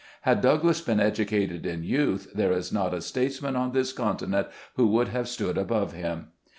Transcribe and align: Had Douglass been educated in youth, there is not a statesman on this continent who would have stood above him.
Had 0.21 0.41
Douglass 0.41 0.81
been 0.81 0.99
educated 0.99 1.63
in 1.63 1.83
youth, 1.83 2.31
there 2.33 2.51
is 2.51 2.73
not 2.73 2.91
a 2.91 3.01
statesman 3.03 3.55
on 3.55 3.71
this 3.71 3.93
continent 3.93 4.47
who 4.73 4.87
would 4.87 5.09
have 5.09 5.29
stood 5.29 5.59
above 5.59 5.93
him. 5.93 6.29